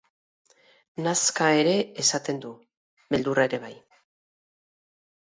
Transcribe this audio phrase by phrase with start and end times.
[1.07, 2.53] Nazka ere esaten du,
[3.17, 3.73] beldurra ere bai.